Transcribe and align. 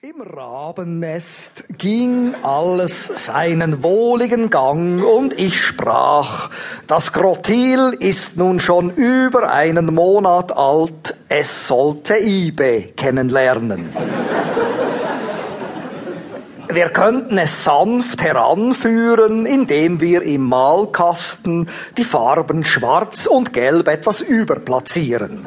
Im 0.00 0.20
Rabennest 0.20 1.64
ging 1.76 2.32
alles 2.44 3.10
seinen 3.16 3.82
wohligen 3.82 4.48
Gang 4.48 5.02
und 5.02 5.36
ich 5.36 5.60
sprach, 5.60 6.50
das 6.86 7.12
Grottil 7.12 7.96
ist 7.98 8.36
nun 8.36 8.60
schon 8.60 8.90
über 8.94 9.52
einen 9.52 9.92
Monat 9.92 10.56
alt, 10.56 11.16
es 11.28 11.66
sollte 11.66 12.16
Ibe 12.16 12.90
kennenlernen. 12.96 13.88
Wir 16.68 16.90
könnten 16.90 17.36
es 17.36 17.64
sanft 17.64 18.22
heranführen, 18.22 19.46
indem 19.46 20.00
wir 20.00 20.22
im 20.22 20.42
Malkasten 20.42 21.68
die 21.96 22.04
Farben 22.04 22.62
schwarz 22.62 23.26
und 23.26 23.52
gelb 23.52 23.88
etwas 23.88 24.20
überplatzieren. 24.20 25.44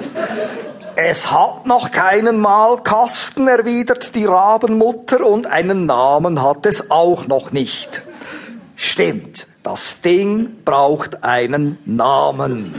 Es 1.04 1.31
hat 1.31 1.65
noch 1.65 1.91
keinen 1.91 2.39
Malkasten, 2.39 3.47
erwidert 3.47 4.13
die 4.13 4.25
Rabenmutter, 4.25 5.25
und 5.25 5.47
einen 5.47 5.88
Namen 5.88 6.44
hat 6.44 6.67
es 6.67 6.91
auch 6.91 7.25
noch 7.25 7.52
nicht. 7.52 8.03
Stimmt, 8.75 9.48
das 9.63 10.02
Ding 10.02 10.58
braucht 10.63 11.23
einen 11.23 11.80
Namen. 11.85 12.75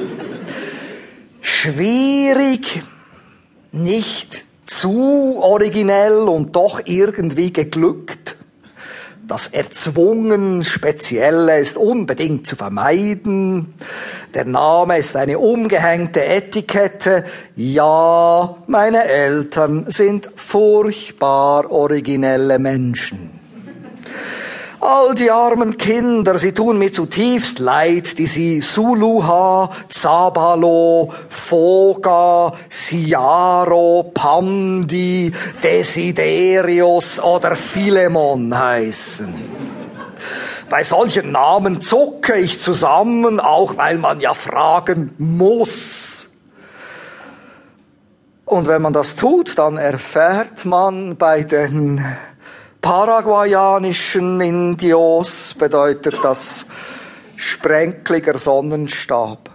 Schwierig, 1.41 2.85
nicht 3.73 4.45
zu 4.67 5.39
originell 5.41 6.29
und 6.29 6.55
doch 6.55 6.81
irgendwie 6.85 7.53
geglückt. 7.53 8.32
Das 9.29 9.47
erzwungen 9.49 10.65
Spezielle 10.65 11.61
ist 11.61 11.77
unbedingt 11.77 12.47
zu 12.47 12.57
vermeiden. 12.57 13.75
Der 14.35 14.45
Name 14.45 14.99
ist 14.99 15.15
eine 15.15 15.39
umgehängte 15.39 16.25
Etikette. 16.25 17.25
Ja, 17.55 18.57
meine 18.67 19.05
Eltern 19.05 19.85
sind 19.89 20.29
furchtbar 20.35 21.71
originelle 21.71 22.59
Menschen. 22.59 23.42
All 24.85 25.15
die 25.15 25.31
armen 25.31 25.79
Kinder, 25.79 26.39
sie 26.39 26.51
tun 26.51 26.77
mir 26.77 26.91
zutiefst 26.91 27.61
leid, 27.61 28.19
die 28.19 28.27
sie 28.27 28.61
Suluha, 28.61 29.71
Zabalo, 29.89 31.13
Foga, 31.29 32.53
Siaro, 32.69 34.11
Pandi, 34.13 35.31
Desiderius 35.63 37.21
oder 37.21 37.55
Philemon 37.55 38.59
heißen. 38.59 39.33
Bei 40.69 40.83
solchen 40.83 41.31
Namen 41.31 41.81
zucke 41.81 42.35
ich 42.35 42.59
zusammen, 42.59 43.39
auch 43.39 43.77
weil 43.77 43.99
man 43.99 44.19
ja 44.19 44.35
fragen 44.35 45.15
muss. 45.17 46.29
Und 48.45 48.67
wenn 48.67 48.83
man 48.83 48.93
das 48.93 49.15
tut, 49.15 49.57
dann 49.59 49.77
erfährt 49.77 50.65
man 50.65 51.17
bei 51.17 51.45
den 51.45 52.05
paraguayanischen 52.83 54.41
Indios 54.41 55.55
bedeutet 55.55 56.19
das 56.23 56.67
sprenkliger 57.37 58.37
Sonnenstab. 58.37 59.49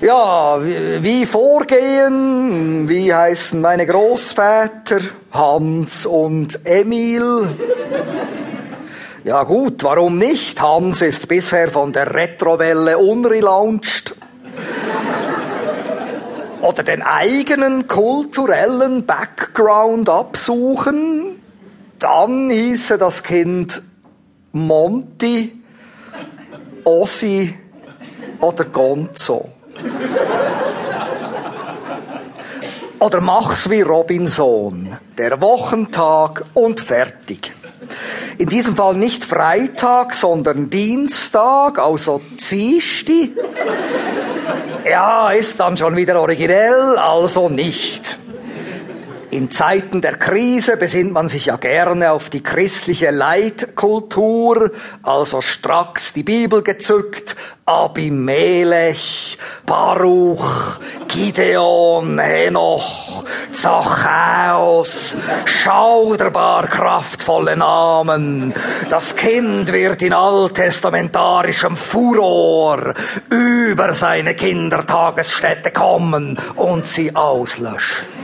Ja, 0.00 0.58
wie 0.60 1.24
vorgehen? 1.24 2.88
Wie 2.88 3.14
heißen 3.14 3.60
meine 3.60 3.86
Großväter? 3.86 5.00
Hans 5.30 6.04
und 6.04 6.60
Emil. 6.64 7.48
Ja 9.24 9.44
gut, 9.44 9.82
warum 9.84 10.18
nicht? 10.18 10.60
Hans 10.60 11.02
ist 11.02 11.26
bisher 11.28 11.70
von 11.70 11.92
der 11.92 12.14
Retrowelle 12.14 12.98
unrelauncht 12.98 14.14
oder 16.66 16.82
den 16.82 17.02
eigenen 17.02 17.86
kulturellen 17.86 19.06
Background 19.06 20.08
absuchen, 20.08 21.40
dann 22.00 22.50
hieße 22.50 22.98
das 22.98 23.22
Kind 23.22 23.82
Monty, 24.52 25.52
Ossi 26.82 27.56
oder 28.40 28.64
Gonzo. 28.64 29.48
Oder 32.98 33.20
mach's 33.20 33.70
wie 33.70 33.82
Robinson, 33.82 34.96
der 35.16 35.40
Wochentag 35.40 36.44
und 36.54 36.80
fertig. 36.80 37.52
In 38.38 38.48
diesem 38.48 38.74
Fall 38.74 38.96
nicht 38.96 39.24
Freitag, 39.24 40.14
sondern 40.14 40.68
Dienstag, 40.70 41.78
also 41.78 42.20
Ziesti. 42.38 43.34
Ja, 44.88 45.30
ist 45.30 45.58
dann 45.58 45.76
schon 45.76 45.96
wieder 45.96 46.20
originell, 46.20 46.96
also 46.96 47.48
nicht. 47.48 48.18
In 49.30 49.50
Zeiten 49.50 50.00
der 50.00 50.16
Krise 50.16 50.76
besinnt 50.76 51.12
man 51.12 51.28
sich 51.28 51.46
ja 51.46 51.56
gerne 51.56 52.12
auf 52.12 52.30
die 52.30 52.42
christliche 52.42 53.10
Leitkultur, 53.10 54.70
also 55.02 55.40
stracks 55.42 56.12
die 56.12 56.22
Bibel 56.22 56.62
gezückt, 56.62 57.34
Abimelech, 57.66 59.36
Baruch, 59.66 60.78
Gideon, 61.08 62.18
Henoch, 62.18 63.05
Zachäus, 63.52 65.16
schauderbar 65.44 66.66
kraftvolle 66.66 67.56
Namen. 67.56 68.54
Das 68.90 69.16
Kind 69.16 69.72
wird 69.72 70.02
in 70.02 70.12
alttestamentarischem 70.12 71.76
Furor 71.76 72.94
über 73.30 73.92
seine 73.94 74.34
Kindertagesstätte 74.34 75.70
kommen 75.70 76.38
und 76.54 76.86
sie 76.86 77.14
auslöschen. 77.14 78.15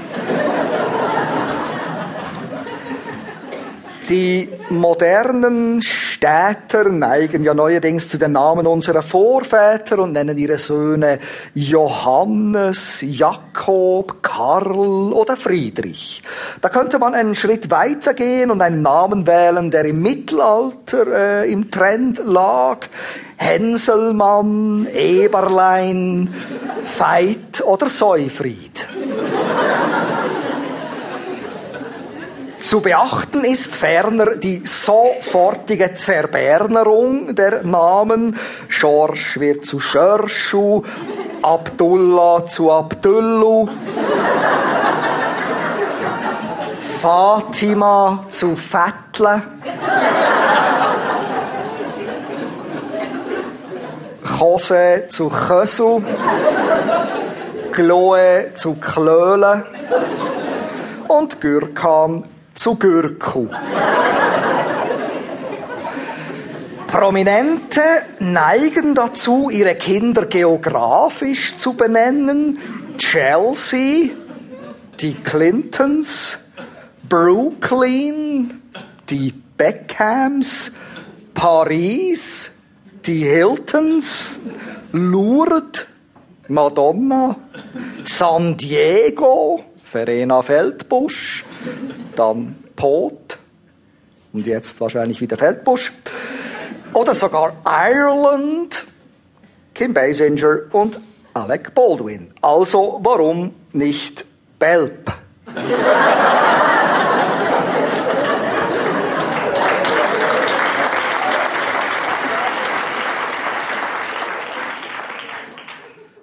Die 4.13 4.47
modernen 4.69 5.81
Städter 5.81 6.85
neigen 6.91 7.45
ja 7.45 7.55
neuerdings 7.55 8.11
zu 8.11 8.19
den 8.19 8.33
Namen 8.33 8.67
unserer 8.67 9.01
Vorväter 9.01 10.01
und 10.01 10.13
nennen 10.13 10.37
ihre 10.37 10.59
Söhne 10.59 11.19
Johannes, 11.55 13.01
Jakob, 13.01 14.23
Karl 14.23 15.15
oder 15.15 15.35
Friedrich. 15.35 16.23
Da 16.61 16.69
könnte 16.69 16.99
man 16.99 17.15
einen 17.15 17.35
Schritt 17.35 17.71
weitergehen 17.71 18.51
und 18.51 18.61
einen 18.61 18.83
Namen 18.83 19.27
wählen, 19.27 19.71
der 19.71 19.87
im 19.87 20.03
Mittelalter 20.03 21.07
äh, 21.07 21.51
im 21.51 21.71
Trend 21.71 22.21
lag. 22.23 22.81
Henselmann, 23.37 24.89
Eberlein, 24.93 26.35
Veit 26.99 27.65
oder 27.65 27.89
Seufried. 27.89 28.87
Zu 32.73 32.81
beachten 32.81 33.45
ist 33.45 33.77
ferner 33.77 34.35
die 34.37 34.63
sofortige 34.65 35.95
Zerbernerung 35.95 37.35
der 37.35 37.65
Namen. 37.65 38.39
Schorsch 38.69 39.39
wird 39.39 39.67
zu 39.67 39.79
Schorschu, 39.79 40.83
Abdullah 41.43 42.47
zu 42.47 42.73
Abdullu, 42.73 43.69
Fatima 47.03 48.25
zu 48.31 48.57
Fettle, 48.57 49.43
Jose 54.41 55.09
zu 55.09 55.29
Kösu, 55.29 56.03
Chloe 57.73 58.53
zu 58.55 58.77
Klöle 58.77 59.67
und 61.09 61.39
Gürkan 61.39 62.25
zu 62.55 62.77
Gürku. 62.77 63.49
Prominente 66.87 67.81
neigen 68.19 68.95
dazu, 68.95 69.49
ihre 69.49 69.75
Kinder 69.75 70.27
geografisch 70.27 71.57
zu 71.57 71.73
benennen. 71.73 72.59
Chelsea, 72.99 74.11
die 75.01 75.15
Clintons, 75.15 76.39
Brooklyn, 77.09 78.61
die 79.09 79.33
Beckhams, 79.57 80.71
Paris, 81.33 82.51
die 83.07 83.25
Hiltons, 83.25 84.37
Lourdes, 84.93 85.87
Madonna, 86.49 87.37
San 88.05 88.57
Diego, 88.57 89.65
Verena 89.93 90.41
Feldbusch, 90.41 91.45
dann 92.17 92.57
Pot 92.77 93.37
und 94.33 94.47
jetzt 94.47 94.81
wahrscheinlich 94.81 95.21
wieder 95.21 95.37
Feldbusch. 95.37 95.93
Oder 96.95 97.15
sogar 97.15 97.53
Ireland, 97.67 98.87
Kim 99.75 99.93
Basinger 99.93 100.61
und 100.73 100.99
Alec 101.35 101.75
Baldwin. 101.75 102.33
Also 102.41 103.01
warum 103.03 103.55
nicht 103.75 104.25
Belp? 104.59 105.13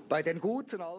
Bei 0.10 0.24
den 0.24 0.42
guten 0.42 0.81
alten 0.81 0.89